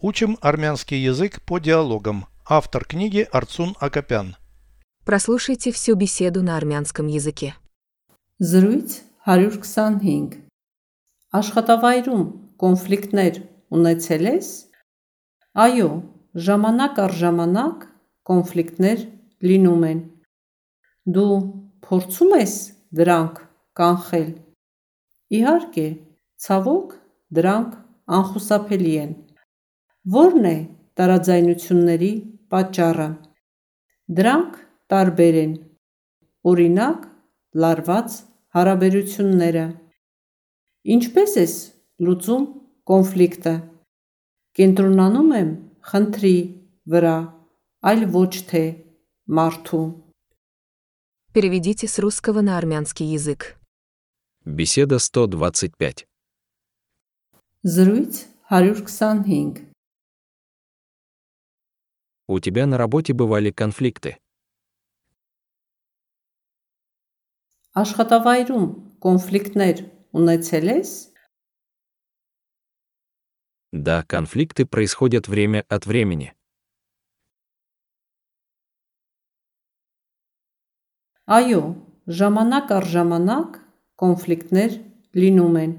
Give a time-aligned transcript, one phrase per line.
[0.00, 2.26] Учим армянский язык по диалогам.
[2.48, 4.36] Автор книги Арцун Акопян.
[5.04, 7.56] Прослушайте всю беседу на армянском языке.
[8.38, 10.38] Զրույց 125
[11.34, 12.22] Աշխատավայրում
[12.62, 13.40] կոնֆլիկտներ
[13.74, 14.48] ունեցել ես?
[15.66, 15.88] Այո,
[16.46, 17.82] ժամանակ առ ժամանակ
[18.30, 19.02] կոնֆլիկտներ
[19.50, 20.00] լինում են։
[21.10, 21.36] Դու
[21.88, 22.54] փորձում ես
[23.00, 23.42] դրանք
[23.82, 24.30] կանխել։
[25.40, 25.88] Իհարկե,
[26.46, 26.94] ցավոք,
[27.34, 27.74] դրանք
[28.20, 29.12] անխուսափելի են։
[30.03, 30.57] Որն է
[30.99, 32.11] տարաձայնությունների
[32.51, 33.07] պատճառը։
[34.17, 34.57] Դրանք
[34.91, 35.53] տարբեր են։
[36.51, 37.05] Օրինակ,
[37.63, 38.17] լարված
[38.57, 39.63] հարաբերությունները։
[40.97, 41.55] Ինչպես ես
[42.03, 42.45] լուծում
[42.91, 43.55] կոնֆլիկտը։
[44.59, 45.51] Կենտրոնանում եմ
[45.89, 46.37] խնդրի
[46.93, 47.17] վրա,
[47.89, 48.63] այլ ոչ թե
[49.39, 49.85] մարդու։
[51.33, 53.55] Переведите с русского на армянский язык.
[54.45, 56.05] Беседа 125.
[57.63, 59.66] Զրույց 125
[62.27, 64.17] У тебя на работе бывали конфликты.
[67.73, 68.65] Աշխատավայրում
[69.01, 69.79] կոնֆլիկտներ
[70.13, 70.89] ունեցել ես?
[73.73, 76.33] Да, конфликты происходят время от времени.
[81.25, 81.63] Այո,
[82.05, 83.57] ժամանակ առ ժամանակ
[83.97, 84.71] կոնֆլիկտներ
[85.17, 85.73] լինում են։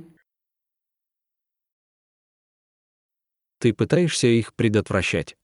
[3.61, 5.37] Ты пытаешься их предотвращать.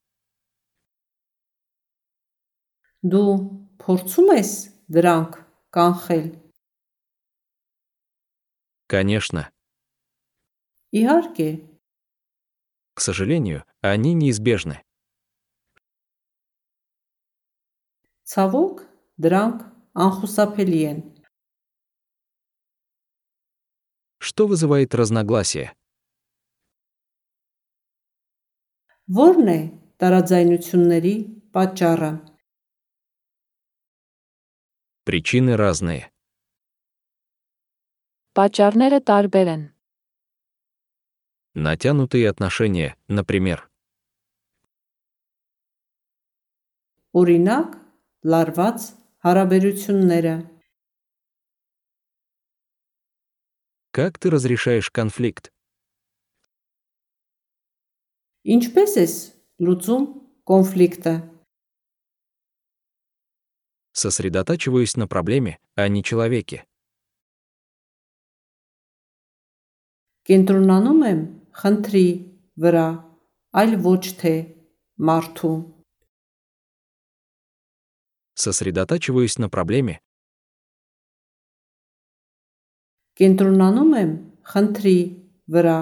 [3.12, 3.32] Դու
[3.82, 4.50] փորձում ես
[4.96, 5.38] դրանք
[5.76, 6.26] կանխել։
[8.90, 9.50] Конечно.
[10.92, 11.48] Իհարկե,
[12.94, 14.82] К сожалению, они неизбежны.
[18.30, 18.82] ցավոք,
[19.24, 19.62] դրանք
[20.04, 20.98] անխուսափելի են։
[24.18, 25.74] Что вызывает разногласия?
[29.10, 29.58] Որն է
[30.02, 31.14] տարաձայնությունների
[31.56, 32.10] պատճառը։
[35.04, 36.12] Причины разные.
[38.38, 39.62] Պատճառները տարբեր են։
[41.54, 43.66] Натянутые отношения, например.
[47.10, 47.74] Օրինակ,
[48.22, 48.78] լարված
[49.26, 50.34] հարաբերությունները։
[53.90, 55.50] Как ты разрешаешь конфликт?
[58.46, 59.14] Ինչպես ես
[59.58, 60.04] լուծում
[60.46, 61.14] կոնֆլիկտը։
[63.94, 66.64] Сосредотачиваюсь на проблеме, а не человеке.
[70.30, 71.20] Կենտրոնանում եմ
[71.60, 72.08] խնդրի
[72.62, 72.88] վրա,
[73.60, 74.34] այլ ոչ թե
[75.08, 75.54] մարդու։
[78.36, 79.98] Сосредотачиваюсь на проблеме,
[83.20, 84.12] Կենտրոնանում եմ
[84.50, 84.98] խնդրի
[85.52, 85.78] վրա,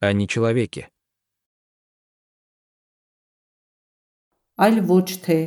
[0.00, 0.88] а не человеке.
[4.60, 5.38] այլ ոչ թե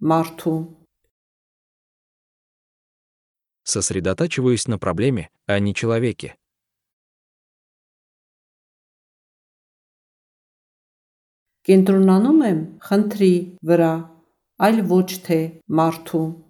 [0.00, 0.58] մարդու։
[3.62, 6.34] Сосредотачиваюсь на проблеме, а не человеке.
[11.68, 13.34] Կենտրոնանում եմ խնդրի
[13.68, 13.94] վրա,
[14.66, 15.38] այլ ոչ թե
[15.68, 16.48] մարդու։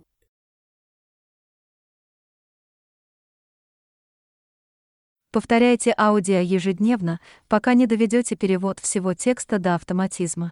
[5.30, 10.50] Повторяйте аудио ежедневно, пока не доведете перевод всего текста до автоматизма.